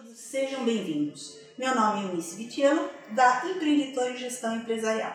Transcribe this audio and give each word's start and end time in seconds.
todos, 0.00 0.18
sejam 0.18 0.64
bem-vindos. 0.64 1.36
Meu 1.58 1.74
nome 1.74 2.00
é 2.00 2.04
Eunice 2.08 2.36
Vitiano, 2.36 2.88
da 3.10 3.46
Empreendedor 3.46 4.10
em 4.10 4.16
Gestão 4.16 4.56
Empresarial. 4.56 5.14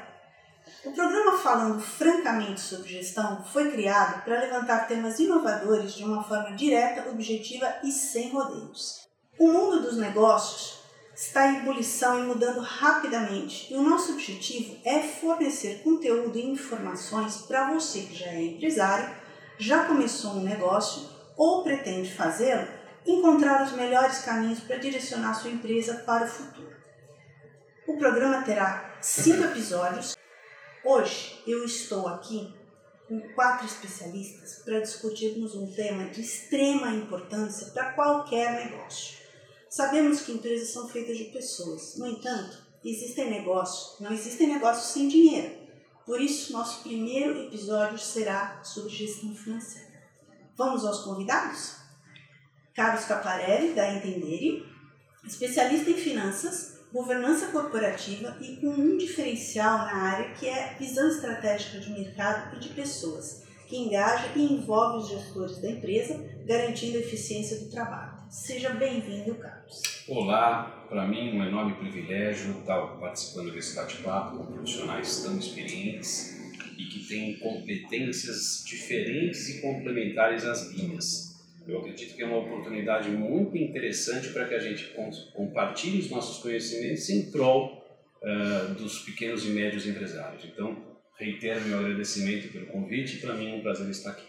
O 0.83 0.91
programa 0.91 1.37
Falando 1.39 1.81
Francamente 1.81 2.61
sobre 2.61 2.89
Gestão 2.89 3.43
foi 3.45 3.71
criado 3.71 4.23
para 4.23 4.41
levantar 4.41 4.87
temas 4.87 5.19
inovadores 5.19 5.93
de 5.93 6.03
uma 6.03 6.23
forma 6.23 6.55
direta, 6.55 7.09
objetiva 7.09 7.75
e 7.83 7.91
sem 7.91 8.31
rodeios. 8.31 9.07
O 9.39 9.47
mundo 9.47 9.81
dos 9.81 9.97
negócios 9.97 10.79
está 11.15 11.47
em 11.47 11.57
ebulição 11.57 12.19
e 12.19 12.27
mudando 12.27 12.59
rapidamente, 12.59 13.73
e 13.73 13.77
o 13.77 13.83
nosso 13.83 14.13
objetivo 14.13 14.77
é 14.83 14.99
fornecer 14.99 15.81
conteúdo 15.83 16.37
e 16.37 16.45
informações 16.45 17.37
para 17.37 17.73
você 17.73 18.01
que 18.01 18.15
já 18.15 18.27
é 18.27 18.43
empresário, 18.43 19.15
já 19.57 19.85
começou 19.85 20.31
um 20.33 20.43
negócio 20.43 21.09
ou 21.37 21.63
pretende 21.63 22.13
fazê-lo 22.13 22.74
encontrar 23.05 23.63
os 23.63 23.73
melhores 23.73 24.19
caminhos 24.19 24.59
para 24.61 24.77
direcionar 24.77 25.33
sua 25.33 25.51
empresa 25.51 26.03
para 26.05 26.25
o 26.25 26.27
futuro. 26.27 26.75
O 27.87 27.97
programa 27.97 28.43
terá 28.43 28.97
cinco 29.01 29.43
episódios. 29.43 30.15
Hoje 30.83 31.41
eu 31.45 31.63
estou 31.63 32.07
aqui 32.07 32.53
com 33.07 33.19
quatro 33.35 33.67
especialistas 33.67 34.63
para 34.65 34.79
discutirmos 34.79 35.53
um 35.53 35.71
tema 35.71 36.05
de 36.05 36.21
extrema 36.21 36.89
importância 36.89 37.67
para 37.67 37.93
qualquer 37.93 38.65
negócio. 38.65 39.17
Sabemos 39.69 40.21
que 40.21 40.31
empresas 40.31 40.69
são 40.69 40.87
feitas 40.87 41.17
de 41.17 41.25
pessoas, 41.25 41.97
no 41.97 42.07
entanto, 42.07 42.57
existem 42.83 43.29
negócios, 43.29 43.99
não 43.99 44.11
existem 44.11 44.47
negócios 44.47 44.93
sem 44.93 45.07
dinheiro. 45.07 45.55
Por 46.05 46.21
isso, 46.21 46.53
nosso 46.53 46.81
primeiro 46.81 47.43
episódio 47.43 47.97
será 47.99 48.63
sobre 48.63 48.89
gestão 48.89 49.35
financeira. 49.35 49.93
Vamos 50.55 50.85
aos 50.85 50.99
convidados? 50.99 51.84
Carlos 52.75 53.05
Caparelli, 53.05 53.73
da 53.73 53.95
Entendere, 53.95 54.65
especialista 55.25 55.89
em 55.89 55.93
finanças, 55.93 56.81
governança 56.91 57.47
corporativa 57.47 58.37
e 58.41 58.57
com 58.57 58.67
um 58.67 58.97
diferencial 58.97 59.77
na 59.77 59.95
área 59.95 60.33
que 60.33 60.45
é 60.45 60.75
visão 60.77 61.07
estratégica 61.07 61.79
de 61.79 61.89
mercado 61.91 62.57
e 62.57 62.59
de 62.59 62.69
pessoas, 62.69 63.45
que 63.65 63.77
engaja 63.77 64.27
e 64.35 64.53
envolve 64.53 64.97
os 64.97 65.07
gestores 65.07 65.61
da 65.61 65.71
empresa, 65.71 66.21
garantindo 66.45 66.97
a 66.97 66.99
eficiência 66.99 67.59
do 67.59 67.71
trabalho. 67.71 68.11
Seja 68.29 68.71
bem-vindo, 68.71 69.35
Carlos. 69.35 69.81
Olá, 70.09 70.85
para 70.89 71.07
mim 71.07 71.29
é 71.29 71.33
um 71.33 71.47
enorme 71.47 71.75
privilégio 71.75 72.59
estar 72.59 72.81
participando 72.99 73.53
desse 73.53 73.73
bate-papo 73.73 74.37
com 74.37 74.45
profissionais 74.47 75.23
tão 75.23 75.37
experientes 75.37 76.37
e 76.77 76.85
que 76.87 77.07
têm 77.07 77.39
competências 77.39 78.63
diferentes 78.65 79.47
e 79.47 79.61
complementares 79.61 80.43
às 80.43 80.73
minhas. 80.73 81.24
Eu 81.67 81.79
acredito 81.79 82.15
que 82.15 82.21
é 82.21 82.25
uma 82.25 82.37
oportunidade 82.37 83.09
muito 83.09 83.57
interessante 83.57 84.29
para 84.29 84.47
que 84.47 84.53
a 84.53 84.59
gente 84.59 84.93
compartilhe 85.33 85.99
os 85.99 86.09
nossos 86.11 86.41
conhecimentos 86.41 87.09
em 87.09 87.31
prol 87.31 87.83
uh, 88.21 88.73
dos 88.75 88.99
pequenos 88.99 89.43
e 89.45 89.49
médios 89.49 89.87
empresários. 89.87 90.45
Então, 90.45 90.95
reitero 91.17 91.61
meu 91.61 91.79
agradecimento 91.79 92.51
pelo 92.51 92.67
convite 92.67 93.17
e 93.17 93.21
para 93.21 93.33
mim 93.33 93.51
é 93.51 93.55
um 93.55 93.61
prazer 93.61 93.89
estar 93.89 94.11
aqui. 94.11 94.27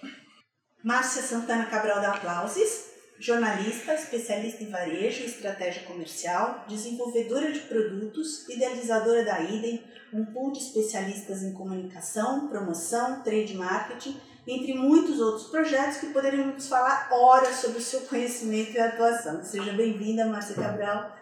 Márcia 0.82 1.20
Santana 1.20 1.66
Cabral 1.66 2.00
da 2.00 2.12
Aplausos, 2.12 2.86
jornalista, 3.18 3.94
especialista 3.94 4.62
em 4.62 4.70
varejo 4.70 5.22
e 5.22 5.26
estratégia 5.26 5.82
comercial, 5.82 6.64
desenvolvedora 6.68 7.52
de 7.52 7.60
produtos, 7.60 8.48
idealizadora 8.48 9.24
da 9.24 9.40
IDEM, 9.40 9.82
um 10.12 10.24
pool 10.26 10.52
de 10.52 10.58
especialistas 10.60 11.42
em 11.42 11.52
comunicação, 11.52 12.48
promoção, 12.48 13.22
trade 13.22 13.54
marketing 13.54 14.16
entre 14.46 14.74
muitos 14.74 15.18
outros 15.20 15.48
projetos 15.48 15.98
que 15.98 16.06
poderíamos 16.06 16.68
falar 16.68 17.08
horas 17.10 17.56
sobre 17.56 17.78
o 17.78 17.82
seu 17.82 18.00
conhecimento 18.02 18.72
e 18.72 18.78
atuação. 18.78 19.42
Seja 19.42 19.72
bem-vinda, 19.72 20.26
Márcia 20.26 20.54
Cabral. 20.54 21.16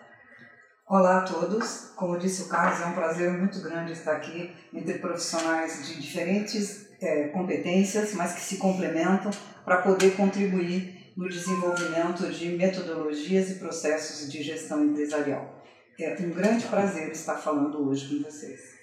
Olá 0.86 1.18
a 1.18 1.22
todos. 1.22 1.92
Como 1.96 2.18
disse 2.18 2.42
o 2.42 2.48
Carlos, 2.48 2.82
é 2.82 2.86
um 2.86 2.92
prazer 2.92 3.32
muito 3.32 3.62
grande 3.62 3.92
estar 3.92 4.12
aqui 4.12 4.54
entre 4.72 4.98
profissionais 4.98 5.86
de 5.86 6.00
diferentes 6.00 6.86
é, 7.00 7.28
competências, 7.28 8.12
mas 8.12 8.34
que 8.34 8.40
se 8.42 8.58
complementam 8.58 9.30
para 9.64 9.78
poder 9.78 10.14
contribuir 10.14 11.14
no 11.16 11.26
desenvolvimento 11.26 12.30
de 12.30 12.50
metodologias 12.50 13.50
e 13.50 13.54
processos 13.54 14.30
de 14.30 14.42
gestão 14.42 14.84
empresarial. 14.84 15.64
É 15.98 16.14
um 16.20 16.30
grande 16.30 16.66
prazer 16.66 17.10
estar 17.12 17.36
falando 17.36 17.88
hoje 17.88 18.08
com 18.08 18.24
vocês. 18.24 18.73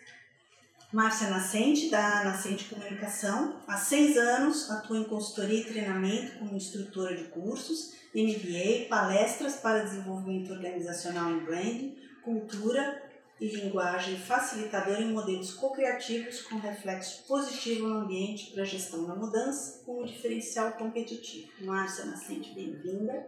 Márcia 0.91 1.29
Nascente, 1.29 1.89
da 1.89 2.25
Nascente 2.25 2.65
Comunicação. 2.65 3.55
Há 3.65 3.77
seis 3.77 4.17
anos 4.17 4.69
atua 4.69 4.97
em 4.97 5.05
consultoria 5.05 5.61
e 5.61 5.63
treinamento 5.63 6.37
como 6.37 6.57
instrutora 6.57 7.15
de 7.15 7.29
cursos, 7.29 7.93
MBA, 8.13 8.89
palestras 8.89 9.55
para 9.55 9.85
desenvolvimento 9.85 10.51
organizacional 10.51 11.31
em 11.31 11.45
branding, 11.45 11.97
cultura 12.21 13.09
e 13.39 13.47
linguagem 13.55 14.17
facilitadora 14.17 15.01
em 15.01 15.13
modelos 15.13 15.53
co-criativos 15.53 16.41
com 16.41 16.57
reflexo 16.57 17.23
positivo 17.25 17.87
no 17.87 17.99
ambiente 17.99 18.51
para 18.51 18.65
gestão 18.65 19.07
da 19.07 19.15
mudança 19.15 19.81
com 19.85 20.03
diferencial 20.03 20.73
competitivo. 20.73 21.49
Márcia 21.61 22.03
Nascente, 22.03 22.53
bem-vinda. 22.53 23.27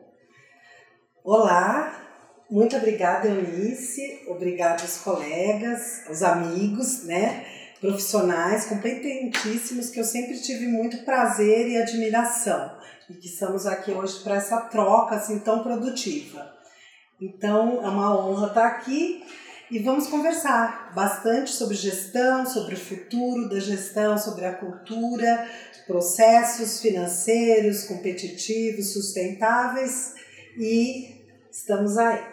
Olá, 1.24 2.13
muito 2.54 2.78
obrigada, 2.78 3.28
Eunice. 3.28 4.22
Obrigada 4.28 4.84
aos 4.84 5.00
colegas, 5.00 6.04
aos 6.08 6.22
amigos, 6.22 7.04
né? 7.04 7.44
Profissionais 7.82 8.68
competentíssimos 8.68 9.90
que 9.90 10.00
eu 10.00 10.04
sempre 10.04 10.40
tive 10.40 10.68
muito 10.68 11.04
prazer 11.04 11.68
e 11.68 11.82
admiração. 11.82 12.78
E 13.10 13.16
que 13.16 13.26
estamos 13.26 13.66
aqui 13.66 13.90
hoje 13.92 14.20
para 14.24 14.36
essa 14.36 14.62
troca 14.62 15.16
assim 15.16 15.40
tão 15.40 15.64
produtiva. 15.64 16.48
Então, 17.20 17.84
é 17.84 17.90
uma 17.90 18.16
honra 18.16 18.50
estar 18.50 18.68
aqui 18.68 19.24
e 19.72 19.80
vamos 19.80 20.06
conversar 20.06 20.94
bastante 20.94 21.50
sobre 21.50 21.76
gestão, 21.76 22.46
sobre 22.46 22.76
o 22.76 22.80
futuro 22.80 23.50
da 23.50 23.60
gestão, 23.60 24.16
sobre 24.16 24.46
a 24.46 24.54
cultura, 24.54 25.50
processos 25.88 26.80
financeiros, 26.80 27.86
competitivos, 27.86 28.94
sustentáveis 28.94 30.14
e 30.56 31.16
estamos 31.50 31.98
aí. 31.98 32.33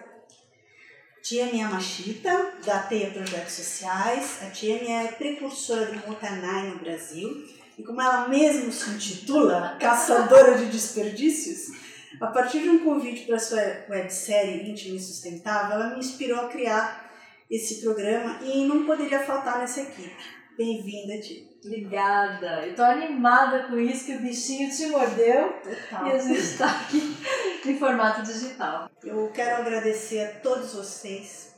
Tia 1.23 1.47
Miyamashita, 1.53 2.55
da 2.65 2.79
Teia 2.81 3.11
Projetos 3.11 3.53
Sociais. 3.53 4.39
A 4.43 4.47
Tia 4.47 4.77
é 4.91 5.09
precursora 5.09 5.87
do 5.87 6.09
Montanai 6.09 6.69
no 6.69 6.79
Brasil. 6.79 7.47
E 7.79 7.83
como 7.83 8.01
ela 8.01 8.27
mesma 8.27 8.73
se 8.73 8.91
intitula, 8.91 9.77
caçadora 9.79 10.57
de 10.57 10.67
desperdícios, 10.67 11.77
a 12.21 12.27
partir 12.29 12.63
de 12.63 12.71
um 12.71 12.85
convite 12.85 13.27
para 13.27 13.39
sua 13.39 13.61
websérie 13.89 14.71
Íntimo 14.71 14.97
e 14.97 15.01
Sustentável, 15.01 15.77
ela 15.77 15.95
me 15.95 16.01
inspirou 16.01 16.41
a 16.41 16.49
criar 16.49 17.11
esse 17.51 17.83
programa 17.83 18.41
e 18.43 18.65
não 18.67 18.87
poderia 18.87 19.21
faltar 19.21 19.59
nessa 19.59 19.83
equipe. 19.83 20.17
Bem-vinda, 20.57 21.21
Tia. 21.21 21.50
Obrigada. 21.65 22.67
Eu 22.67 22.75
tô 22.75 22.83
animada 22.83 23.65
com 23.65 23.79
isso 23.79 24.07
que 24.07 24.17
o 24.17 24.21
bichinho 24.21 24.71
te 24.71 24.87
mordeu 24.87 25.53
Total. 25.63 26.07
e 26.07 26.13
a 26.13 26.19
gente 26.19 26.41
está 26.41 26.67
aqui 26.67 27.17
em 27.67 27.79
formato 27.79 28.23
digital. 28.23 28.91
Eu 29.05 29.31
quero 29.33 29.61
agradecer 29.61 30.21
a 30.21 30.41
todos 30.41 30.75
vocês 30.75 31.55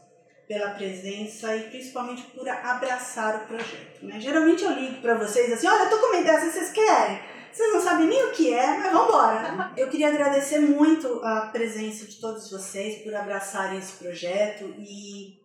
pela 0.49 0.71
presença 0.71 1.55
e 1.57 1.71
principalmente 1.71 2.23
por 2.35 2.49
abraçar 2.49 3.37
o 3.37 3.47
projeto. 3.47 4.05
Né? 4.05 4.21
Geralmente 4.21 4.65
eu 4.65 4.73
ligo 4.73 5.01
para 5.01 5.15
vocês 5.15 5.53
assim, 5.53 5.69
olha, 5.69 5.85
eu 5.85 5.91
tô 5.91 5.99
com 5.99 6.07
uma 6.07 6.21
ideia, 6.21 6.41
vocês 6.41 6.73
querem. 6.73 7.21
Vocês 7.53 7.73
não 7.73 7.83
sabem 7.83 8.07
nem 8.09 8.25
o 8.25 8.33
que 8.33 8.53
é, 8.53 8.79
mas 8.79 8.93
vamos 8.93 9.09
embora. 9.09 9.73
Eu 9.77 9.89
queria 9.89 10.09
agradecer 10.09 10.59
muito 10.59 11.23
a 11.23 11.51
presença 11.53 12.07
de 12.07 12.19
todos 12.19 12.51
vocês 12.51 13.03
por 13.03 13.15
abraçarem 13.15 13.79
esse 13.79 13.93
projeto 13.93 14.75
e 14.79 15.42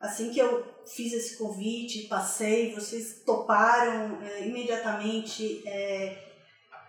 assim 0.00 0.32
que 0.32 0.38
eu 0.38 0.66
fiz 0.86 1.12
esse 1.12 1.36
convite, 1.36 2.08
passei, 2.08 2.74
vocês 2.74 3.22
toparam 3.24 4.20
é, 4.22 4.46
imediatamente 4.46 5.62
é, 5.68 6.30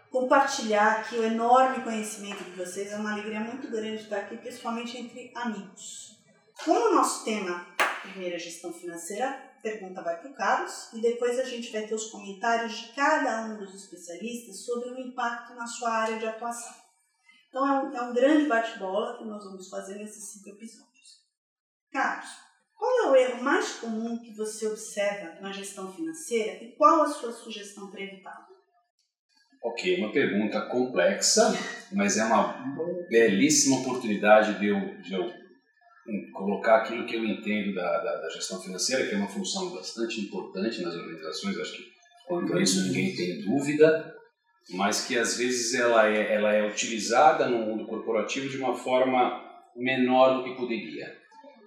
compartilhar 0.10 1.00
aqui 1.00 1.16
o 1.16 1.24
enorme 1.24 1.84
conhecimento 1.84 2.44
de 2.44 2.52
vocês. 2.52 2.92
É 2.92 2.96
uma 2.96 3.12
alegria 3.12 3.42
muito 3.42 3.70
grande 3.70 4.04
estar 4.04 4.18
aqui, 4.18 4.38
principalmente 4.38 4.98
entre 4.98 5.32
amigos. 5.36 6.18
Como 6.64 6.90
o 6.90 6.96
nosso 6.96 7.26
tema 7.26 7.68
primeira 8.02 8.40
gestão 8.40 8.74
financeira, 8.74 9.30
a 9.30 9.62
pergunta 9.62 10.02
vai 10.02 10.20
para 10.20 10.32
o 10.32 10.34
Carlos 10.34 10.90
e 10.94 11.02
depois 11.02 11.38
a 11.38 11.44
gente 11.44 11.72
vai 11.72 11.86
ter 11.86 11.94
os 11.94 12.08
comentários 12.08 12.74
de 12.74 12.94
cada 12.94 13.46
um 13.46 13.58
dos 13.58 13.76
especialistas 13.76 14.66
sobre 14.66 14.90
o 14.90 15.00
impacto 15.00 15.54
na 15.54 15.68
sua 15.68 15.92
área 15.92 16.18
de 16.18 16.26
atuação. 16.26 16.74
Então 17.50 17.68
é 17.68 17.84
um, 17.84 17.96
é 17.96 18.02
um 18.02 18.14
grande 18.14 18.48
bate-bola 18.48 19.18
que 19.18 19.26
nós 19.26 19.44
vamos 19.44 19.70
fazer 19.70 19.96
nesses 19.96 20.32
cinco 20.32 20.50
episódios. 20.50 21.22
Carlos, 21.92 22.30
qual 22.82 23.00
é 23.00 23.12
o 23.12 23.16
erro 23.16 23.44
mais 23.44 23.74
comum 23.74 24.18
que 24.18 24.34
você 24.34 24.66
observa 24.66 25.40
na 25.40 25.52
gestão 25.52 25.94
financeira 25.94 26.64
e 26.64 26.72
qual 26.72 27.04
a 27.04 27.08
sua 27.08 27.32
sugestão 27.32 27.92
para 27.92 28.02
evitá-lo? 28.02 28.48
Ok, 29.64 30.00
uma 30.00 30.12
pergunta 30.12 30.60
complexa, 30.62 31.54
mas 31.92 32.18
é 32.18 32.24
uma 32.24 32.56
belíssima 33.08 33.82
oportunidade 33.82 34.58
de 34.58 34.66
eu, 34.66 35.00
de 35.00 35.14
eu 35.14 35.26
hum, 35.26 36.32
colocar 36.34 36.78
aquilo 36.78 37.06
que 37.06 37.16
eu 37.16 37.24
entendo 37.24 37.76
da, 37.76 38.02
da, 38.02 38.16
da, 38.16 38.30
gestão 38.32 38.60
financeira, 38.60 39.06
que 39.06 39.14
é 39.14 39.18
uma 39.20 39.30
função 39.30 39.70
bastante 39.76 40.20
importante 40.20 40.82
nas 40.82 40.96
organizações, 40.96 41.60
acho 41.60 41.78
que 41.78 41.84
quanto 42.26 42.52
a 42.56 42.60
isso 42.64 42.88
ninguém 42.88 43.16
tem 43.16 43.42
dúvida, 43.44 44.12
mas 44.72 45.06
que 45.06 45.16
às 45.20 45.38
vezes 45.38 45.76
ela 45.76 46.08
é, 46.08 46.34
ela 46.34 46.52
é 46.52 46.68
utilizada 46.68 47.48
no 47.48 47.60
mundo 47.60 47.86
corporativo 47.86 48.50
de 48.50 48.58
uma 48.58 48.74
forma 48.74 49.40
menor 49.76 50.38
do 50.38 50.44
que 50.46 50.56
poderia. 50.56 51.16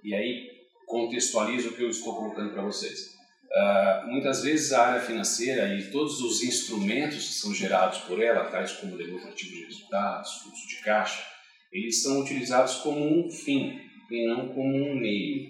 E 0.03 0.13
aí 0.13 0.54
contextualizo 0.95 1.69
o 1.69 1.73
que 1.73 1.83
eu 1.83 1.89
estou 1.89 2.15
colocando 2.15 2.53
para 2.53 2.63
vocês. 2.63 3.13
Uh, 3.51 4.07
muitas 4.07 4.43
vezes 4.43 4.71
a 4.71 4.87
área 4.87 5.01
financeira 5.01 5.77
e 5.77 5.91
todos 5.91 6.21
os 6.21 6.41
instrumentos 6.41 7.27
que 7.27 7.33
são 7.33 7.53
gerados 7.53 7.99
por 7.99 8.21
ela, 8.21 8.45
tais 8.45 8.71
como 8.73 8.97
demonstrativo 8.97 9.51
de 9.51 9.65
resultados, 9.65 10.41
fluxo 10.41 10.67
de 10.67 10.81
caixa, 10.83 11.21
eles 11.71 12.01
são 12.01 12.21
utilizados 12.21 12.75
como 12.75 12.99
um 12.99 13.29
fim 13.29 13.77
e 14.09 14.27
não 14.27 14.49
como 14.49 14.73
um 14.73 14.95
meio. 14.95 15.49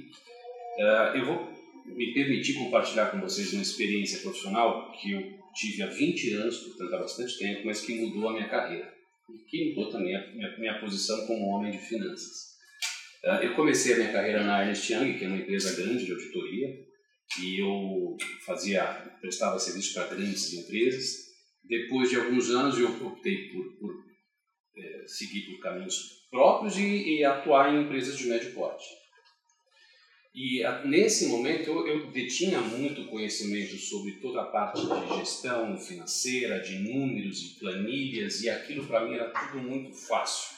Uh, 0.79 1.17
eu 1.17 1.25
vou 1.25 1.53
me 1.85 2.13
permitir 2.13 2.55
compartilhar 2.55 3.11
com 3.11 3.19
vocês 3.19 3.53
uma 3.53 3.61
experiência 3.61 4.19
profissional 4.21 4.91
que 4.93 5.11
eu 5.11 5.21
tive 5.53 5.83
há 5.83 5.87
20 5.87 6.33
anos, 6.33 6.57
portanto 6.57 6.95
há 6.95 6.97
bastante 6.97 7.37
tempo, 7.37 7.61
mas 7.65 7.81
que 7.81 7.99
mudou 7.99 8.29
a 8.29 8.33
minha 8.33 8.49
carreira 8.49 8.91
e 9.29 9.37
que 9.49 9.69
mudou 9.69 9.91
também 9.91 10.15
a 10.15 10.27
minha, 10.31 10.57
minha 10.57 10.79
posição 10.79 11.27
como 11.27 11.45
homem 11.49 11.71
de 11.71 11.77
finanças. 11.77 12.54
Uh, 13.25 13.41
eu 13.41 13.55
comecei 13.55 13.93
a 13.93 13.97
minha 13.97 14.11
carreira 14.11 14.43
na 14.43 14.63
Ernst 14.63 14.87
Young, 14.87 15.17
que 15.17 15.25
é 15.25 15.27
uma 15.27 15.37
empresa 15.37 15.75
grande 15.75 16.05
de 16.05 16.11
auditoria, 16.11 16.85
e 17.41 17.59
eu 17.59 18.15
fazia, 18.45 18.83
prestava 19.19 19.57
serviço 19.57 19.95
para 19.95 20.15
grandes 20.15 20.53
empresas. 20.53 21.25
Depois 21.63 22.11
de 22.11 22.17
alguns 22.17 22.51
anos 22.51 22.77
eu 22.77 22.87
optei 23.07 23.49
por, 23.49 23.79
por 23.79 24.05
é, 24.77 25.07
seguir 25.07 25.41
por 25.47 25.59
caminhos 25.59 26.27
próprios 26.29 26.77
e, 26.77 27.17
e, 27.17 27.23
atuar 27.23 27.73
em 27.73 27.81
empresas 27.81 28.15
de 28.15 28.27
médio 28.27 28.53
porte. 28.53 28.85
E 30.35 30.63
a, 30.63 30.85
nesse 30.85 31.25
momento 31.25 31.67
eu, 31.67 31.87
eu 31.87 32.11
detinha 32.11 32.61
muito 32.61 33.07
conhecimento 33.07 33.75
sobre 33.77 34.19
toda 34.19 34.43
a 34.43 34.45
parte 34.45 34.81
de 34.81 35.17
gestão 35.17 35.75
financeira, 35.79 36.59
de 36.59 36.77
números 36.77 37.41
e 37.41 37.59
planilhas, 37.59 38.43
e 38.43 38.49
aquilo 38.51 38.85
para 38.85 39.03
mim 39.03 39.15
era 39.15 39.31
tudo 39.31 39.63
muito 39.63 39.91
fácil. 39.95 40.54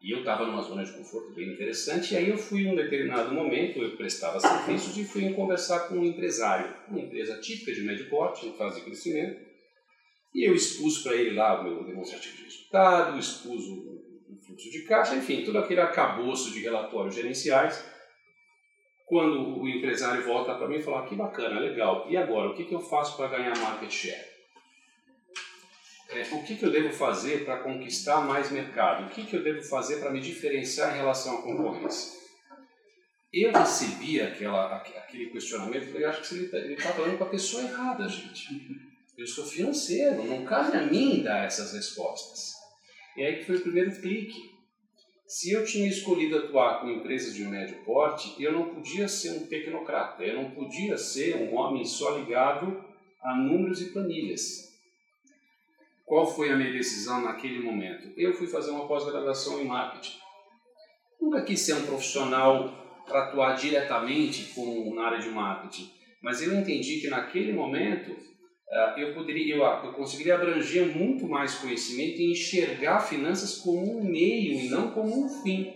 E 0.00 0.12
eu 0.12 0.20
estava 0.20 0.46
numa 0.46 0.62
zona 0.62 0.84
de 0.84 0.92
conforto 0.92 1.34
bem 1.34 1.52
interessante, 1.52 2.14
e 2.14 2.16
aí 2.16 2.28
eu 2.28 2.38
fui 2.38 2.62
em 2.62 2.72
um 2.72 2.76
determinado 2.76 3.34
momento, 3.34 3.82
eu 3.82 3.96
prestava 3.96 4.38
serviços 4.38 4.96
e 4.96 5.04
fui 5.04 5.32
conversar 5.32 5.88
com 5.88 5.96
um 5.96 6.04
empresário, 6.04 6.72
uma 6.88 7.00
empresa 7.00 7.40
típica 7.40 7.72
de 7.72 7.82
médio 7.82 8.08
porte, 8.08 8.46
em 8.46 8.52
fase 8.52 8.76
de 8.76 8.84
crescimento, 8.84 9.40
e 10.34 10.48
eu 10.48 10.54
expus 10.54 10.98
para 11.02 11.16
ele 11.16 11.34
lá 11.34 11.60
o 11.60 11.64
meu 11.64 11.84
demonstrativo 11.84 12.36
de 12.36 12.44
resultado, 12.44 13.18
expus 13.18 13.66
o, 13.66 13.98
fluxo 14.46 14.70
de 14.70 14.82
caixa, 14.84 15.16
enfim, 15.16 15.44
todo 15.44 15.58
aquele 15.58 15.80
arcabouço 15.80 16.52
de 16.52 16.60
relatórios 16.60 17.14
gerenciais. 17.14 17.84
Quando 19.06 19.60
o 19.60 19.68
empresário 19.68 20.24
volta 20.24 20.54
para 20.54 20.68
mim 20.68 20.76
e 20.76 20.82
fala, 20.82 21.00
ah, 21.00 21.08
que 21.08 21.14
bacana, 21.14 21.60
legal, 21.60 22.06
e 22.10 22.16
agora, 22.16 22.50
o 22.50 22.54
que, 22.54 22.64
que 22.64 22.74
eu 22.74 22.80
faço 22.80 23.16
para 23.16 23.36
ganhar 23.36 23.56
market 23.58 23.90
share? 23.90 24.37
É, 26.10 26.22
o 26.34 26.42
que, 26.42 26.56
que 26.56 26.64
eu 26.64 26.70
devo 26.70 26.90
fazer 26.90 27.44
para 27.44 27.58
conquistar 27.58 28.22
mais 28.22 28.50
mercado? 28.50 29.06
O 29.06 29.10
que, 29.10 29.26
que 29.26 29.36
eu 29.36 29.42
devo 29.42 29.62
fazer 29.62 29.96
para 29.96 30.10
me 30.10 30.20
diferenciar 30.20 30.94
em 30.94 30.98
relação 30.98 31.38
à 31.38 31.42
concorrência? 31.42 32.18
Eu 33.30 33.52
recebi 33.52 34.20
aquela, 34.20 34.76
aquele 34.76 35.30
questionamento 35.30 35.98
e 35.98 36.04
acho 36.04 36.26
que 36.26 36.34
ele 36.34 36.74
está 36.74 36.88
tá 36.88 36.94
falando 36.94 37.18
com 37.18 37.24
a 37.24 37.28
pessoa 37.28 37.62
errada, 37.62 38.08
gente. 38.08 38.48
Eu 39.18 39.26
sou 39.26 39.44
financeiro, 39.44 40.24
não 40.24 40.46
cabe 40.46 40.78
a 40.78 40.82
mim 40.82 41.22
dar 41.22 41.44
essas 41.44 41.74
respostas. 41.74 42.52
E 43.14 43.22
aí 43.22 43.36
que 43.36 43.44
foi 43.44 43.56
o 43.56 43.62
primeiro 43.62 44.00
clique. 44.00 44.56
Se 45.26 45.50
eu 45.50 45.62
tinha 45.66 45.90
escolhido 45.90 46.38
atuar 46.38 46.80
com 46.80 46.88
empresas 46.88 47.34
de 47.34 47.44
médio 47.44 47.84
porte, 47.84 48.34
eu 48.42 48.50
não 48.50 48.74
podia 48.74 49.06
ser 49.06 49.32
um 49.32 49.46
tecnocrata, 49.46 50.24
eu 50.24 50.42
não 50.42 50.50
podia 50.52 50.96
ser 50.96 51.36
um 51.36 51.54
homem 51.54 51.84
só 51.84 52.16
ligado 52.16 52.82
a 53.22 53.36
números 53.36 53.82
e 53.82 53.92
planilhas. 53.92 54.67
Qual 56.08 56.26
foi 56.26 56.50
a 56.50 56.56
minha 56.56 56.72
decisão 56.72 57.20
naquele 57.20 57.60
momento? 57.60 58.10
Eu 58.16 58.32
fui 58.32 58.46
fazer 58.46 58.70
uma 58.70 58.88
pós-graduação 58.88 59.60
em 59.60 59.66
marketing. 59.66 60.16
Nunca 61.20 61.42
quis 61.42 61.60
ser 61.60 61.74
um 61.74 61.84
profissional 61.84 63.02
para 63.06 63.24
atuar 63.24 63.52
diretamente 63.52 64.54
com, 64.54 64.94
na 64.94 65.04
área 65.04 65.18
de 65.18 65.28
marketing, 65.28 65.90
mas 66.22 66.40
eu 66.40 66.54
entendi 66.58 67.00
que 67.00 67.08
naquele 67.08 67.52
momento 67.52 68.12
uh, 68.12 68.98
eu 68.98 69.12
poderia, 69.12 69.54
eu, 69.54 69.62
eu 69.62 69.92
conseguiria 69.92 70.36
abranger 70.36 70.96
muito 70.96 71.28
mais 71.28 71.56
conhecimento 71.56 72.18
e 72.18 72.32
enxergar 72.32 73.00
finanças 73.00 73.56
como 73.58 73.98
um 73.98 74.02
meio 74.02 74.60
e 74.60 74.70
não 74.70 74.90
como 74.92 75.26
um 75.26 75.28
fim. 75.42 75.74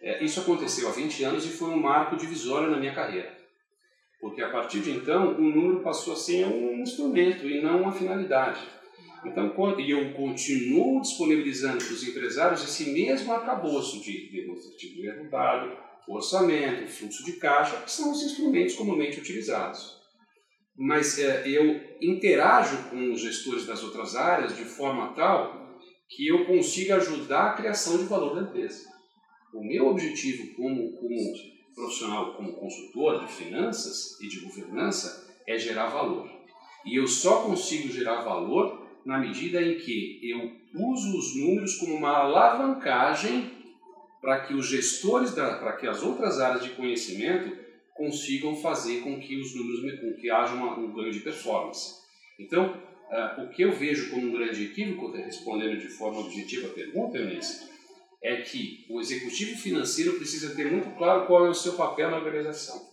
É, 0.00 0.24
isso 0.24 0.40
aconteceu 0.40 0.88
há 0.88 0.92
20 0.92 1.24
anos 1.24 1.44
e 1.44 1.50
foi 1.50 1.68
um 1.68 1.76
marco 1.76 2.16
divisório 2.16 2.70
na 2.70 2.78
minha 2.78 2.94
carreira. 2.94 3.36
Porque 4.18 4.40
a 4.42 4.48
partir 4.48 4.80
de 4.80 4.92
então, 4.92 5.34
o 5.34 5.42
número 5.42 5.80
passou 5.80 6.14
a 6.14 6.16
ser 6.16 6.46
um 6.46 6.80
instrumento 6.80 7.46
e 7.46 7.60
não 7.60 7.82
uma 7.82 7.92
finalidade. 7.92 8.79
Então, 9.24 9.52
e 9.78 9.90
eu 9.90 10.14
continuo 10.14 11.00
disponibilizando 11.02 11.84
para 11.84 11.92
os 11.92 12.06
empresários 12.06 12.64
esse 12.64 12.90
mesmo 12.90 13.32
arcabouço 13.32 14.00
de 14.02 14.30
demonstrativo 14.30 14.94
de 14.94 15.02
resultado, 15.02 15.76
orçamento, 16.08 16.90
fluxo 16.90 17.24
de 17.24 17.32
caixa, 17.34 17.82
que 17.82 17.90
são 17.90 18.12
os 18.12 18.22
instrumentos 18.22 18.74
comumente 18.74 19.20
utilizados. 19.20 19.98
Mas 20.76 21.18
é, 21.18 21.46
eu 21.46 21.80
interajo 22.00 22.88
com 22.88 23.12
os 23.12 23.20
gestores 23.20 23.66
das 23.66 23.82
outras 23.82 24.16
áreas 24.16 24.56
de 24.56 24.64
forma 24.64 25.12
tal 25.14 25.60
que 26.08 26.26
eu 26.26 26.46
consiga 26.46 26.96
ajudar 26.96 27.50
a 27.50 27.52
criação 27.54 27.98
de 27.98 28.04
valor 28.04 28.34
da 28.34 28.48
empresa. 28.48 28.88
O 29.52 29.62
meu 29.62 29.88
objetivo 29.88 30.54
como, 30.54 30.92
como 30.92 31.16
profissional, 31.74 32.34
como 32.34 32.54
consultor 32.54 33.24
de 33.26 33.32
finanças 33.32 34.18
e 34.20 34.28
de 34.28 34.40
governança 34.40 35.28
é 35.46 35.58
gerar 35.58 35.88
valor. 35.88 36.28
E 36.84 36.98
eu 36.98 37.06
só 37.06 37.42
consigo 37.42 37.92
gerar 37.92 38.22
valor 38.22 38.79
na 39.04 39.18
medida 39.18 39.62
em 39.62 39.78
que 39.78 40.20
eu 40.22 40.52
uso 40.74 41.18
os 41.18 41.36
números 41.36 41.76
como 41.76 41.94
uma 41.94 42.16
alavancagem 42.18 43.50
para 44.20 44.40
que 44.40 44.54
os 44.54 44.66
gestores, 44.66 45.30
para 45.30 45.72
que 45.72 45.86
as 45.86 46.02
outras 46.02 46.40
áreas 46.40 46.62
de 46.62 46.70
conhecimento 46.70 47.56
consigam 47.94 48.56
fazer 48.56 49.00
com 49.00 49.18
que 49.18 49.40
os 49.40 49.54
números, 49.54 50.00
com 50.00 50.14
que 50.14 50.30
haja 50.30 50.54
uma, 50.54 50.78
um 50.78 50.92
ganho 50.92 51.12
de 51.12 51.20
performance. 51.20 52.00
Então, 52.38 52.74
uh, 53.10 53.42
o 53.42 53.48
que 53.48 53.62
eu 53.62 53.72
vejo 53.72 54.10
como 54.10 54.26
um 54.26 54.32
grande 54.32 54.64
equívoco, 54.64 55.10
respondendo 55.12 55.78
de 55.78 55.88
forma 55.88 56.20
objetiva 56.20 56.68
a 56.68 56.72
pergunta, 56.72 57.18
Eunice, 57.18 57.68
é 58.22 58.36
que 58.36 58.86
o 58.88 59.00
executivo 59.00 59.58
financeiro 59.58 60.14
precisa 60.14 60.54
ter 60.54 60.70
muito 60.70 60.96
claro 60.96 61.26
qual 61.26 61.46
é 61.46 61.50
o 61.50 61.54
seu 61.54 61.74
papel 61.74 62.10
na 62.10 62.18
organização. 62.18 62.88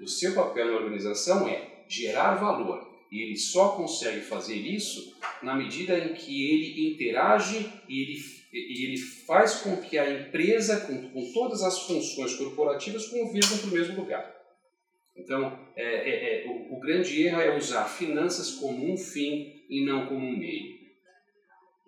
O 0.00 0.08
seu 0.08 0.34
papel 0.34 0.66
na 0.66 0.76
organização 0.78 1.48
é 1.48 1.84
gerar 1.88 2.34
valor, 2.34 2.93
e 3.14 3.22
ele 3.22 3.36
só 3.36 3.76
consegue 3.76 4.22
fazer 4.22 4.56
isso 4.56 5.16
na 5.40 5.54
medida 5.54 5.96
em 5.96 6.14
que 6.14 6.50
ele 6.50 6.92
interage 6.92 7.72
e 7.88 8.02
ele, 8.02 8.20
e 8.52 8.86
ele 8.86 8.96
faz 8.98 9.60
com 9.60 9.76
que 9.76 9.96
a 9.96 10.10
empresa, 10.10 10.80
com, 10.80 11.10
com 11.10 11.32
todas 11.32 11.62
as 11.62 11.78
funções 11.82 12.34
corporativas, 12.34 13.06
convirjam 13.06 13.58
para 13.58 13.68
o 13.68 13.70
mesmo 13.70 14.00
lugar. 14.00 14.34
Então, 15.14 15.56
é, 15.76 15.84
é, 15.84 16.44
é, 16.44 16.48
o, 16.48 16.74
o, 16.74 16.80
grande 16.80 17.22
erro 17.22 17.40
é 17.40 17.56
usar 17.56 17.84
finanças 17.84 18.56
como 18.56 18.92
um 18.92 18.96
fim 18.96 19.64
e 19.70 19.84
não 19.84 20.08
como 20.08 20.26
um 20.26 20.36
meio. 20.36 20.74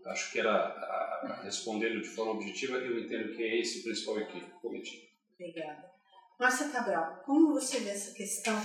Acho 0.06 0.30
que 0.30 0.38
era, 0.38 1.40
respondendo 1.42 2.00
de 2.02 2.09
forma 2.09 2.35
objetiva, 2.35 2.76
eu 2.76 3.00
entendo 3.00 3.35
que 3.35 3.42
é 3.42 3.61
esse 3.61 3.80
o 3.80 3.83
principal 3.83 4.21
equívoco 4.21 4.61
cometido. 4.61 5.02
Obrigada. 5.35 5.90
Márcia 6.38 6.68
Cabral, 6.68 7.21
como 7.26 7.52
você 7.52 7.80
vê 7.80 7.90
essa 7.90 8.14
questão 8.14 8.56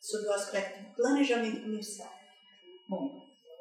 sobre 0.00 0.28
o 0.28 0.32
aspecto 0.32 0.82
do 0.82 0.94
planejamento 0.94 1.62
comercial? 1.62 2.10
Bom, 2.88 3.20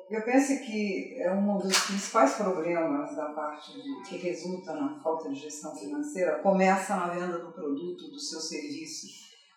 eu 0.10 0.24
penso 0.24 0.60
que 0.64 1.18
é 1.20 1.32
um 1.32 1.58
dos 1.60 1.78
principais 1.86 2.34
problemas 2.34 3.16
da 3.16 3.26
parte 3.34 3.74
de, 3.74 4.10
que 4.10 4.18
resulta 4.18 4.74
na 4.74 5.00
falta 5.04 5.30
de 5.30 5.36
gestão 5.36 5.76
financeira 5.76 6.40
começa 6.40 6.96
na 6.96 7.10
venda 7.10 7.38
do 7.38 7.52
produto, 7.52 8.10
do 8.10 8.20
seu 8.20 8.40
serviço, 8.40 9.08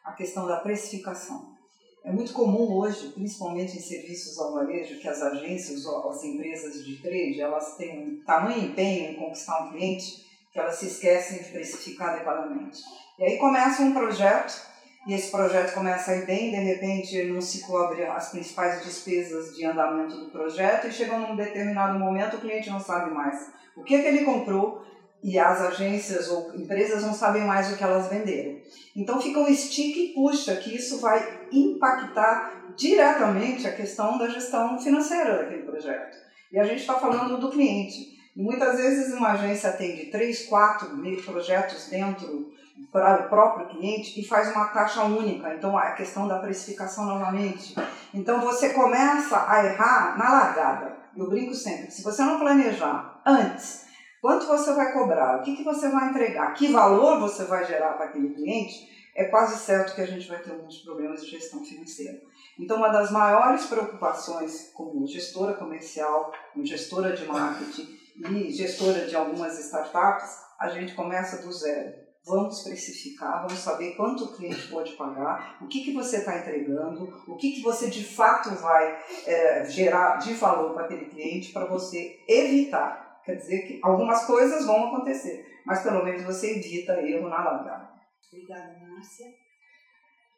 a 0.05 0.13
questão 0.13 0.47
da 0.47 0.57
precificação. 0.57 1.53
É 2.05 2.11
muito 2.11 2.33
comum 2.33 2.75
hoje, 2.75 3.13
principalmente 3.13 3.79
em 3.79 3.81
serviços 3.81 4.37
ao 4.39 4.53
varejo, 4.53 4.99
que 4.99 5.09
as 5.09 5.23
agências 5.23 5.87
ou 5.87 6.11
as 6.11 6.25
empresas 6.25 6.85
de 6.85 7.01
trade 7.01 7.41
elas 7.41 7.77
têm 7.77 8.21
um 8.21 8.25
tamanho 8.25 8.65
empenho 8.65 9.13
em 9.13 9.15
conquistar 9.15 9.65
um 9.65 9.71
cliente 9.71 10.27
que 10.53 10.59
elas 10.59 10.75
se 10.75 10.87
esquecem 10.87 11.45
de 11.45 11.49
precificar 11.51 12.11
adequadamente. 12.11 12.83
E 13.19 13.25
aí 13.25 13.39
começa 13.39 13.83
um 13.83 13.95
projeto 13.95 14.72
e 15.07 15.15
esse 15.15 15.31
projeto 15.31 15.75
começa 15.75 16.13
a 16.13 16.17
ir 16.17 16.27
bem, 16.27 16.51
de 16.51 16.57
repente 16.57 17.25
não 17.25 17.41
se 17.41 17.63
cobre 17.63 18.05
as 18.05 18.31
principais 18.31 18.85
despesas 18.85 19.55
de 19.55 19.65
andamento 19.65 20.17
do 20.17 20.31
projeto 20.31 20.87
e 20.87 20.93
chega 20.93 21.19
num 21.19 21.35
determinado 21.35 21.99
momento 21.99 22.37
o 22.37 22.41
cliente 22.41 22.71
não 22.71 22.79
sabe 22.79 23.13
mais 23.13 23.51
o 23.77 23.83
que, 23.83 23.95
é 23.95 24.03
que 24.03 24.09
ele 24.09 24.25
comprou 24.25 24.85
e 25.23 25.39
as 25.39 25.61
agências 25.61 26.29
ou 26.29 26.55
empresas 26.55 27.03
não 27.03 27.15
sabem 27.15 27.43
mais 27.43 27.73
o 27.73 27.77
que 27.77 27.85
elas 27.85 28.09
venderam. 28.09 28.59
Então 28.95 29.21
fica 29.21 29.41
um 29.41 29.55
stick 29.55 29.97
e 29.97 30.15
puxa 30.15 30.57
que 30.57 30.75
isso 30.75 31.01
vai 31.01 31.47
impactar 31.53 32.75
diretamente 32.77 33.67
a 33.67 33.73
questão 33.73 34.19
da 34.19 34.29
gestão 34.29 34.79
financeira 34.79 35.39
daquele 35.39 35.63
projeto. 35.63 36.17
E 36.53 36.59
a 36.59 36.65
gente 36.65 36.81
está 36.81 36.95
falando 36.95 37.39
do 37.39 37.51
cliente. 37.51 38.19
Muitas 38.35 38.79
vezes 38.79 39.15
uma 39.15 39.33
agência 39.33 39.71
atende 39.71 40.07
três, 40.07 40.47
quatro 40.47 40.89
projetos 41.25 41.89
dentro 41.89 42.53
para 42.91 43.27
o 43.27 43.29
próprio 43.29 43.69
cliente 43.69 44.21
e 44.21 44.27
faz 44.27 44.51
uma 44.53 44.67
taxa 44.67 45.03
única. 45.05 45.55
Então, 45.55 45.77
a 45.77 45.93
questão 45.93 46.29
da 46.29 46.39
precificação 46.39 47.07
novamente. 47.07 47.75
Então, 48.13 48.41
você 48.41 48.71
começa 48.71 49.45
a 49.49 49.65
errar 49.65 50.19
na 50.19 50.31
largada. 50.31 50.97
Eu 51.17 51.29
brinco 51.29 51.55
sempre, 51.55 51.91
se 51.91 52.03
você 52.03 52.23
não 52.23 52.39
planejar 52.39 53.21
antes 53.27 53.83
Quanto 54.23 54.47
você 54.47 54.73
vai 54.73 54.93
cobrar? 54.93 55.41
O 55.41 55.43
que, 55.43 55.57
que 55.57 55.65
você 55.65 55.89
vai 55.89 56.11
entregar? 56.11 56.55
Que 56.55 56.69
valor 56.69 57.19
você 57.19 57.43
vai 57.43 57.67
gerar 57.67 57.95
para 57.95 58.07
aquele 58.07 58.33
cliente? 58.33 58.89
É 59.17 59.25
quase 59.25 59.59
certo 59.59 59.97
que 59.97 60.01
a 60.01 60.07
gente 60.07 60.29
vai 60.29 60.41
ter 60.41 60.53
alguns 60.53 60.79
problemas 60.79 61.25
de 61.25 61.31
gestão 61.33 61.65
financeira. 61.65 62.21
Então, 62.57 62.77
uma 62.77 62.91
das 62.91 63.11
maiores 63.11 63.67
preocupações 63.67 64.71
como 64.75 65.05
gestora 65.09 65.55
comercial, 65.55 66.33
como 66.53 66.65
gestora 66.65 67.17
de 67.17 67.25
marketing 67.25 67.99
e 68.17 68.53
gestora 68.53 69.07
de 69.07 69.17
algumas 69.17 69.59
startups, 69.59 70.39
a 70.57 70.69
gente 70.69 70.95
começa 70.95 71.43
do 71.43 71.53
zero. 71.53 72.02
Vamos 72.25 72.63
precificar, 72.63 73.43
vamos 73.47 73.59
saber 73.59 73.97
quanto 73.97 74.25
o 74.25 74.37
cliente 74.37 74.69
pode 74.69 74.93
pagar, 74.93 75.59
o 75.61 75.67
que, 75.67 75.83
que 75.83 75.93
você 75.93 76.19
está 76.19 76.39
entregando, 76.39 77.23
o 77.27 77.37
que, 77.37 77.53
que 77.53 77.63
você 77.63 77.91
de 77.91 78.05
fato 78.05 78.51
vai 78.57 79.03
é, 79.27 79.65
gerar 79.65 80.19
de 80.19 80.35
valor 80.35 80.73
para 80.73 80.85
aquele 80.85 81.07
cliente 81.07 81.53
para 81.53 81.67
você 81.67 82.21
evitar 82.29 83.13
Quer 83.25 83.37
dizer 83.37 83.63
que 83.63 83.81
algumas 83.83 84.25
coisas 84.25 84.67
vão 84.67 84.89
acontecer, 84.89 85.63
mas 85.65 85.83
pelo 85.83 86.05
menos 86.05 86.25
você 86.25 86.59
evita 86.59 87.01
erro 87.01 87.29
na 87.29 87.43
largada. 87.45 87.93
Obrigada, 88.27 88.77
Márcia. 88.81 89.33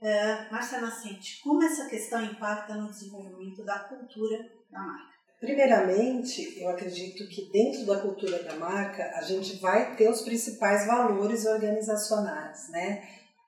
É, 0.02 0.50
Márcia 0.50 0.80
Nascente, 0.82 1.40
como 1.42 1.62
essa 1.62 1.88
questão 1.88 2.22
impacta 2.22 2.74
no 2.74 2.90
desenvolvimento 2.90 3.64
da 3.64 3.78
cultura 3.78 4.36
da 4.70 4.80
marca? 4.80 5.13
Primeiramente, 5.44 6.58
eu 6.60 6.68
acredito 6.68 7.28
que 7.28 7.50
dentro 7.52 7.84
da 7.84 8.00
cultura 8.00 8.42
da 8.42 8.54
marca 8.54 9.12
a 9.14 9.22
gente 9.22 9.56
vai 9.56 9.94
ter 9.94 10.08
os 10.08 10.22
principais 10.22 10.86
valores 10.86 11.44
organizacionais, 11.44 12.70
né? 12.70 13.02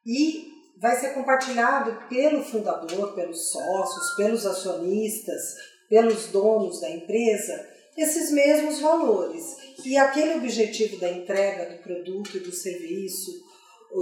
E 0.04 0.52
vai 0.78 0.94
ser 0.96 1.14
compartilhado 1.14 2.06
pelo 2.08 2.44
fundador, 2.44 3.14
pelos 3.14 3.50
sócios, 3.50 4.14
pelos 4.16 4.44
acionistas, 4.44 5.54
pelos 5.88 6.26
donos 6.26 6.80
da 6.80 6.90
empresa 6.90 7.76
esses 7.96 8.30
mesmos 8.30 8.80
valores. 8.80 9.56
E 9.84 9.96
aquele 9.96 10.34
objetivo 10.34 10.98
da 10.98 11.10
entrega 11.10 11.74
do 11.74 11.82
produto 11.82 12.36
e 12.36 12.40
do 12.40 12.52
serviço, 12.52 13.30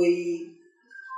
e 0.02 0.52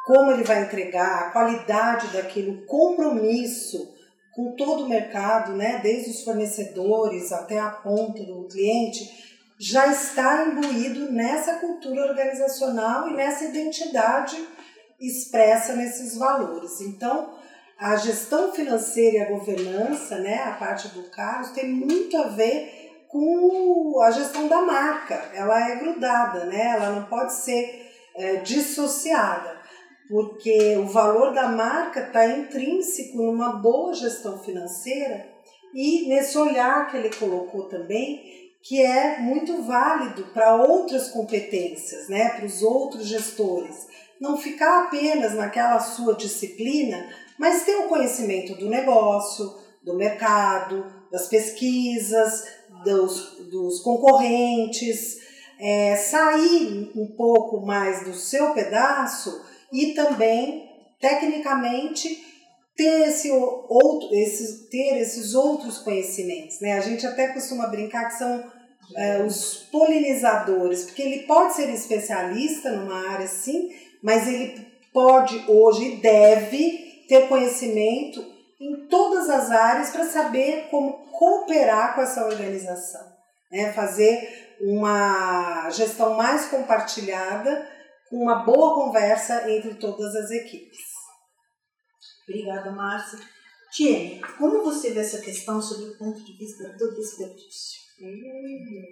como 0.06 0.32
ele 0.32 0.44
vai 0.44 0.62
entregar, 0.62 1.28
a 1.28 1.30
qualidade 1.30 2.08
daquilo, 2.08 2.52
o 2.52 2.66
compromisso 2.66 3.95
com 4.36 4.52
todo 4.52 4.84
o 4.84 4.88
mercado, 4.88 5.54
né, 5.54 5.80
desde 5.82 6.10
os 6.10 6.22
fornecedores 6.22 7.32
até 7.32 7.58
a 7.58 7.70
ponta 7.70 8.22
do 8.22 8.46
cliente, 8.46 9.24
já 9.58 9.86
está 9.86 10.44
imbuído 10.44 11.10
nessa 11.10 11.54
cultura 11.54 12.02
organizacional 12.02 13.08
e 13.08 13.14
nessa 13.14 13.46
identidade 13.46 14.36
expressa 15.00 15.74
nesses 15.74 16.16
valores. 16.18 16.82
Então, 16.82 17.34
a 17.78 17.96
gestão 17.96 18.52
financeira 18.52 19.16
e 19.16 19.20
a 19.22 19.30
governança, 19.30 20.18
né, 20.18 20.42
a 20.42 20.52
parte 20.52 20.88
do 20.88 21.04
Carlos, 21.04 21.50
tem 21.50 21.72
muito 21.72 22.16
a 22.18 22.28
ver 22.28 22.86
com 23.08 24.00
a 24.02 24.10
gestão 24.10 24.48
da 24.48 24.60
marca. 24.60 25.14
Ela 25.32 25.70
é 25.70 25.76
grudada, 25.76 26.44
né? 26.44 26.74
ela 26.74 26.90
não 26.90 27.04
pode 27.06 27.32
ser 27.32 27.90
é, 28.14 28.36
dissociada, 28.36 29.55
porque 30.08 30.76
o 30.76 30.86
valor 30.86 31.32
da 31.32 31.48
marca 31.48 32.00
está 32.00 32.26
intrínseco 32.26 33.18
numa 33.18 33.52
boa 33.56 33.94
gestão 33.94 34.38
financeira 34.38 35.26
e 35.74 36.08
nesse 36.08 36.38
olhar 36.38 36.90
que 36.90 36.96
ele 36.96 37.14
colocou 37.14 37.64
também, 37.64 38.22
que 38.62 38.82
é 38.82 39.18
muito 39.20 39.62
válido 39.62 40.24
para 40.32 40.56
outras 40.56 41.08
competências, 41.08 42.08
né? 42.08 42.30
para 42.30 42.46
os 42.46 42.62
outros 42.62 43.06
gestores. 43.06 43.86
Não 44.20 44.36
ficar 44.36 44.84
apenas 44.84 45.34
naquela 45.34 45.78
sua 45.78 46.14
disciplina 46.14 47.06
mas 47.38 47.64
ter 47.64 47.76
o 47.76 47.88
conhecimento 47.88 48.54
do 48.54 48.68
negócio, 48.68 49.54
do 49.82 49.94
mercado, 49.94 50.86
das 51.10 51.28
pesquisas, 51.28 52.44
dos, 52.84 53.38
dos 53.50 53.80
concorrentes, 53.80 55.18
é, 55.58 55.96
sair 55.96 56.90
um 56.94 57.06
pouco 57.06 57.64
mais 57.64 58.04
do 58.04 58.14
seu 58.14 58.52
pedaço 58.52 59.44
e 59.72 59.92
também, 59.94 60.70
tecnicamente, 61.00 62.24
ter, 62.76 63.08
esse 63.08 63.30
outro, 63.30 64.08
esses, 64.12 64.68
ter 64.68 64.98
esses 64.98 65.34
outros 65.34 65.78
conhecimentos. 65.78 66.60
Né? 66.60 66.72
A 66.74 66.80
gente 66.80 67.06
até 67.06 67.28
costuma 67.28 67.66
brincar 67.66 68.08
que 68.08 68.18
são 68.18 68.44
é, 68.94 69.22
os 69.22 69.66
polinizadores, 69.72 70.84
porque 70.84 71.02
ele 71.02 71.26
pode 71.26 71.54
ser 71.54 71.70
especialista 71.70 72.70
numa 72.70 73.10
área 73.10 73.26
sim, 73.26 73.70
mas 74.02 74.28
ele 74.28 74.66
pode 74.92 75.44
hoje 75.48 75.84
e 75.84 75.96
deve 75.96 77.04
ter 77.08 77.28
conhecimento 77.28 78.24
em 78.60 78.86
todas 78.86 79.28
as 79.28 79.50
áreas 79.50 79.90
para 79.90 80.06
saber 80.06 80.68
como 80.70 80.92
cooperar 81.12 81.94
com 81.94 82.02
essa 82.02 82.24
organização, 82.24 83.04
né? 83.50 83.72
fazer 83.72 84.56
uma 84.60 85.68
gestão 85.70 86.14
mais 86.14 86.46
compartilhada, 86.46 87.68
com 88.08 88.16
uma 88.16 88.44
boa 88.44 88.74
conversa 88.74 89.50
entre 89.50 89.74
todas 89.74 90.14
as 90.14 90.30
equipes. 90.30 90.78
Obrigada, 92.28 92.70
Márcia. 92.72 93.18
Tiene, 93.72 94.20
como 94.38 94.64
você 94.64 94.92
vê 94.92 95.00
essa 95.00 95.20
questão 95.20 95.60
sob 95.60 95.84
o 95.84 95.98
ponto 95.98 96.24
de 96.24 96.32
vista 96.32 96.68
do 96.76 96.94
desperdício? 96.94 97.80
Hum. 98.00 98.82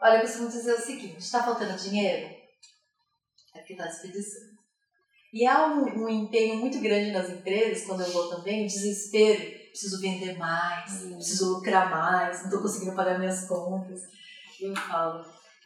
Olha, 0.00 0.16
eu 0.16 0.20
costumo 0.22 0.48
dizer 0.48 0.74
o 0.74 0.80
seguinte: 0.80 1.18
está 1.18 1.42
faltando 1.42 1.80
dinheiro? 1.82 2.34
É 3.54 3.58
porque 3.58 3.72
está 3.72 3.86
desperdiçando. 3.86 4.54
E 5.32 5.46
há 5.46 5.66
um, 5.66 6.04
um, 6.04 6.08
empenho 6.08 6.56
muito 6.56 6.78
grande 6.80 7.10
nas 7.10 7.28
empresas, 7.28 7.84
quando 7.86 8.02
eu 8.02 8.12
vou 8.12 8.28
também, 8.28 8.66
desespero. 8.66 9.64
Preciso 9.70 10.00
vender 10.00 10.38
mais, 10.38 11.02
uhum. 11.02 11.16
preciso 11.16 11.54
lucrar 11.54 11.90
mais, 11.90 12.38
não 12.38 12.44
estou 12.44 12.62
conseguindo 12.62 12.94
pagar 12.94 13.18
minhas 13.18 13.48
contas. 13.48 14.02
Eu 14.60 14.76
falo, 14.76 15.24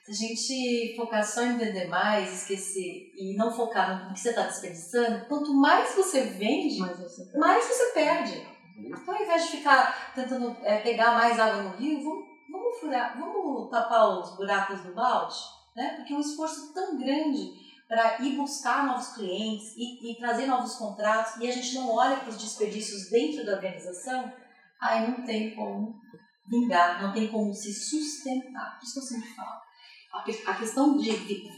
a 0.09 0.13
gente 0.13 0.95
focar 0.97 1.25
só 1.25 1.43
em 1.43 1.59
vender 1.59 1.87
mais, 1.89 2.43
esquecer 2.43 3.13
e 3.15 3.37
não 3.37 3.53
focar 3.53 4.09
no 4.09 4.15
que 4.15 4.21
você 4.21 4.31
está 4.31 4.43
desperdiçando, 4.43 5.27
quanto 5.27 5.53
mais 5.53 5.95
você 5.95 6.23
vende, 6.23 6.79
mais 6.79 6.99
você, 6.99 7.39
mais 7.39 7.65
você 7.67 7.93
perde. 7.93 8.47
Então, 8.79 9.15
ao 9.15 9.23
invés 9.23 9.45
de 9.45 9.57
ficar 9.59 10.15
tentando 10.15 10.57
é, 10.63 10.79
pegar 10.79 11.13
mais 11.13 11.39
água 11.39 11.63
no 11.63 11.77
rio, 11.77 12.03
vamos, 12.03 12.25
vamos 12.51 12.81
furar, 12.81 13.19
vamos 13.19 13.71
tapar 13.71 14.19
os 14.19 14.37
buracos 14.37 14.81
do 14.81 14.95
balde, 14.95 15.37
né? 15.77 15.97
Porque 15.97 16.15
é 16.15 16.17
um 16.17 16.21
esforço 16.21 16.73
tão 16.73 16.97
grande 16.97 17.69
para 17.87 18.23
ir 18.23 18.37
buscar 18.37 18.87
novos 18.87 19.09
clientes 19.15 19.75
e, 19.77 20.13
e, 20.13 20.19
trazer 20.19 20.47
novos 20.47 20.75
contratos 20.77 21.37
e 21.37 21.49
a 21.49 21.53
gente 21.53 21.75
não 21.75 21.91
olha 21.91 22.19
para 22.19 22.29
os 22.29 22.39
desperdícios 22.39 23.11
dentro 23.11 23.45
da 23.45 23.55
organização, 23.55 24.33
aí 24.81 25.11
não 25.11 25.25
tem 25.25 25.55
como 25.55 25.99
vingar, 26.47 27.03
não 27.03 27.13
tem 27.13 27.29
como 27.29 27.53
se 27.53 27.73
sustentar. 27.73 28.79
Por 28.79 28.85
isso 28.85 28.95
que 28.95 29.01
eu 29.01 29.03
sempre 29.03 29.35
falo. 29.35 29.68
A, 30.13 30.55
questão 30.55 30.97
de, 30.97 31.11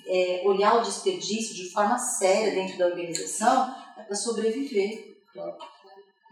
é, 0.06 0.42
olhar 0.44 0.76
o 0.76 0.82
desperdício 0.82 1.54
de 1.54 1.70
forma 1.70 1.98
séria 1.98 2.52
dentro 2.52 2.78
da 2.78 2.86
organização 2.86 3.74
é 3.96 4.02
para 4.02 4.14
sobreviver. 4.14 5.16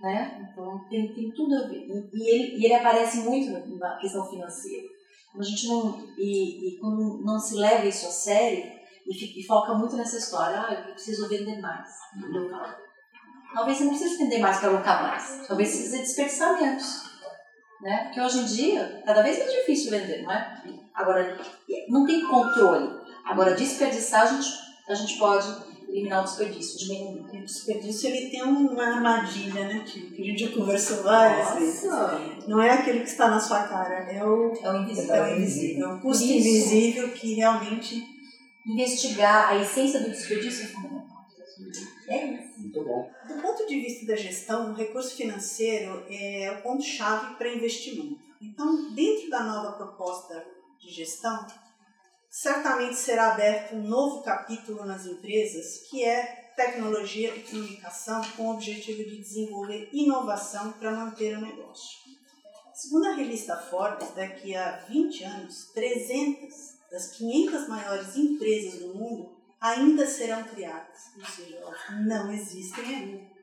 Né? 0.01 0.49
Então 0.51 0.85
tem, 0.89 1.13
tem 1.15 1.31
tudo 1.31 1.55
a 1.55 1.69
ver. 1.69 1.87
E, 1.87 2.11
e, 2.13 2.29
ele, 2.29 2.59
e 2.59 2.65
ele 2.65 2.75
aparece 2.75 3.19
muito 3.19 3.51
na 3.79 3.97
questão 3.97 4.29
financeira. 4.29 4.89
Quando 5.33 5.45
a 5.45 5.47
gente 5.47 5.69
não, 5.69 6.09
e, 6.17 6.69
e 6.69 6.79
quando 6.79 7.23
não 7.25 7.39
se 7.39 7.55
leva 7.55 7.87
isso 7.87 8.07
a 8.07 8.11
sério, 8.11 8.79
e, 9.07 9.41
e, 9.41 9.47
foca 9.47 9.75
muito 9.75 9.97
nessa 9.97 10.19
história, 10.19 10.61
ah, 10.61 10.75
eu 10.75 10.93
preciso 10.93 11.29
vender 11.29 11.61
mais. 11.61 11.89
Talvez 13.55 13.79
você 13.79 13.85
não 13.85 13.91
precise 13.91 14.19
vender 14.19 14.39
mais 14.39 14.59
para 14.59 14.71
lucrar 14.71 15.03
mais. 15.03 15.47
Talvez 15.47 15.69
você 15.71 15.79
precise 15.79 15.99
desperdiçar 15.99 16.61
menos. 16.61 17.18
Né? 17.81 18.05
Porque 18.05 18.21
hoje 18.21 18.39
em 18.41 18.45
dia, 18.45 19.03
cada 19.07 19.23
vez 19.23 19.39
mais 19.39 19.53
difícil 19.53 19.91
vender, 19.91 20.23
não 20.23 20.33
é? 20.33 20.63
Agora, 20.95 21.39
não 21.89 22.05
tem 22.05 22.27
controle. 22.27 22.91
Agora, 23.25 23.55
desperdiçar, 23.55 24.23
a 24.23 24.27
gente, 24.27 24.49
a 24.89 24.95
gente 24.95 25.17
pode 25.19 25.47
eliminar 25.89 26.21
o 26.21 26.25
desperdício, 26.25 26.79
diminuir. 26.79 27.43
O 27.43 27.45
desperdício 27.45 28.09
ele 28.11 28.31
tem 28.31 28.43
uma 28.43 28.83
armadilha, 28.83 29.69
né? 29.69 29.85
Que 29.87 30.23
a 30.23 30.25
gente 30.25 30.45
já 30.45 30.57
conversou 30.57 31.03
várias 31.03 31.55
vezes. 31.55 31.85
Não 32.47 32.61
é 32.61 32.71
aquele 32.71 33.01
que 33.01 33.09
está 33.09 33.29
na 33.29 33.41
sua 33.41 33.63
cara, 33.65 34.11
é 34.11 34.25
o, 34.25 34.53
é 34.61 34.71
o 34.71 34.83
invisível. 34.83 35.15
É 35.15 35.23
o 35.23 35.37
invisível. 35.37 35.89
É 35.89 35.95
o 35.95 36.01
custo 36.01 36.25
Isso. 36.25 36.35
invisível 36.35 37.09
que 37.11 37.35
realmente 37.35 38.05
investigar 38.67 39.51
a 39.51 39.57
essência 39.57 40.01
do 40.01 40.11
desperdício 40.11 40.65
é 40.65 40.69
fundamental. 40.69 41.19
É. 42.09 42.27
Muito 42.57 42.85
bom. 42.85 43.11
Do 43.27 43.41
ponto 43.43 43.67
de 43.67 43.81
vista 43.81 44.07
da 44.07 44.17
gestão, 44.17 44.73
o 44.73 44.75
recurso 44.75 45.15
financeiro 45.15 46.05
é 46.11 46.51
o 46.59 46.63
ponto-chave 46.63 47.37
para 47.37 47.53
investimento. 47.53 48.19
Então, 48.41 48.93
dentro 48.95 49.29
da 49.31 49.45
nova 49.45 49.73
proposta 49.73 50.45
de 50.81 50.91
gestão, 50.91 51.47
certamente 52.31 52.97
será 52.97 53.33
aberto 53.33 53.75
um 53.75 53.83
novo 53.83 54.23
capítulo 54.23 54.85
nas 54.85 55.07
empresas, 55.07 55.89
que 55.89 56.05
é 56.05 56.53
tecnologia 56.57 57.35
e 57.35 57.43
comunicação, 57.43 58.21
com 58.37 58.49
o 58.49 58.55
objetivo 58.55 59.05
de 59.05 59.19
desenvolver 59.19 59.89
inovação 59.93 60.73
para 60.73 60.91
manter 60.91 61.37
o 61.37 61.41
negócio. 61.41 61.99
Segundo 62.75 63.07
a 63.07 63.15
revista 63.15 63.57
Forbes, 63.57 64.11
daqui 64.15 64.55
a 64.55 64.85
20 64.89 65.25
anos, 65.25 65.71
300 65.75 66.79
das 66.91 67.17
500 67.17 67.69
maiores 67.69 68.17
empresas 68.17 68.81
do 68.81 68.95
mundo 68.95 69.38
ainda 69.61 70.07
serão 70.07 70.45
criadas. 70.45 70.99
Ou 71.17 71.25
seja, 71.25 71.61
não 72.07 72.33
existem 72.33 72.85
ainda. 72.85 73.39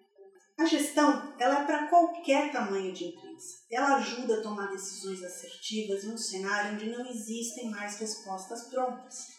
A 0.57 0.65
gestão 0.65 1.33
ela 1.37 1.61
é 1.61 1.65
para 1.65 1.87
qualquer 1.87 2.51
tamanho 2.51 2.93
de 2.93 3.05
empresa. 3.05 3.57
Ela 3.69 3.97
ajuda 3.97 4.35
a 4.35 4.41
tomar 4.41 4.71
decisões 4.71 5.21
assertivas 5.21 6.05
em 6.05 6.13
um 6.13 6.17
cenário 6.17 6.75
onde 6.75 6.89
não 6.89 7.05
existem 7.05 7.69
mais 7.69 7.99
respostas 7.99 8.69
prontas. 8.69 9.35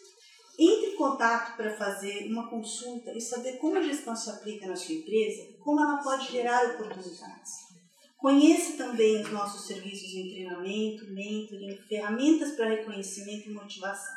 Entre 0.59 0.91
em 0.91 0.95
contato 0.95 1.55
para 1.55 1.75
fazer 1.75 2.27
uma 2.27 2.49
consulta 2.49 3.11
e 3.13 3.21
saber 3.21 3.57
como 3.57 3.77
a 3.77 3.81
gestão 3.81 4.15
se 4.15 4.29
aplica 4.29 4.67
na 4.67 4.75
sua 4.75 4.93
empresa, 4.93 5.43
como 5.63 5.79
ela 5.79 6.03
pode 6.03 6.31
gerar 6.31 6.65
oportunidades. 6.65 7.67
Conheça 8.17 8.77
também 8.77 9.21
os 9.21 9.31
nossos 9.31 9.67
serviços 9.67 10.09
em 10.13 10.31
treinamento, 10.31 11.05
mentoring, 11.13 11.77
ferramentas 11.87 12.55
para 12.55 12.69
reconhecimento 12.69 13.49
e 13.49 13.53
motivação. 13.53 14.15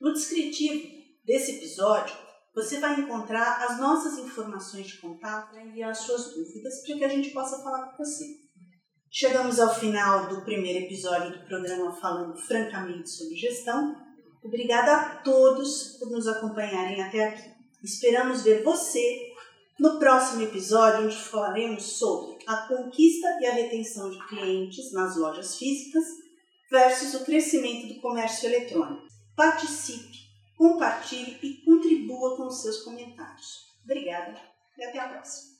No 0.00 0.12
descritivo 0.12 1.01
desse 1.24 1.56
episódio, 1.56 2.14
você 2.54 2.78
vai 2.78 3.00
encontrar 3.00 3.64
as 3.64 3.80
nossas 3.80 4.18
informações 4.18 4.86
de 4.86 4.98
contato 4.98 5.50
para 5.50 5.64
enviar 5.64 5.94
suas 5.94 6.34
dúvidas 6.34 6.82
para 6.86 6.96
que 6.98 7.04
a 7.04 7.08
gente 7.08 7.30
possa 7.30 7.62
falar 7.62 7.86
com 7.86 8.04
você. 8.04 8.24
Chegamos 9.10 9.60
ao 9.60 9.74
final 9.74 10.28
do 10.28 10.42
primeiro 10.42 10.84
episódio 10.86 11.38
do 11.38 11.46
programa 11.46 11.92
Falando 11.92 12.36
Francamente 12.36 13.10
sobre 13.10 13.36
Gestão. 13.36 13.94
Obrigada 14.42 14.92
a 14.92 15.16
todos 15.16 15.98
por 15.98 16.10
nos 16.10 16.26
acompanharem 16.26 17.02
até 17.02 17.28
aqui. 17.28 17.50
Esperamos 17.82 18.42
ver 18.42 18.62
você 18.62 19.32
no 19.78 19.98
próximo 19.98 20.42
episódio, 20.42 21.04
onde 21.04 21.16
falaremos 21.16 21.98
sobre 21.98 22.38
a 22.46 22.68
conquista 22.68 23.26
e 23.40 23.46
a 23.46 23.52
retenção 23.52 24.10
de 24.10 24.26
clientes 24.28 24.92
nas 24.92 25.16
lojas 25.16 25.56
físicas 25.56 26.04
versus 26.70 27.14
o 27.14 27.24
crescimento 27.24 27.92
do 27.92 28.00
comércio 28.00 28.48
eletrônico. 28.48 29.06
Participe, 29.36 30.21
compartilhe 30.62 31.40
e 31.42 31.54
contribua 31.64 32.36
com 32.36 32.46
os 32.46 32.62
seus 32.62 32.82
comentários. 32.82 33.74
Obrigada 33.82 34.40
e 34.78 34.84
até 34.84 35.00
a 35.00 35.08
próxima. 35.08 35.51